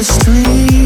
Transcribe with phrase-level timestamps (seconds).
[0.00, 0.79] the street.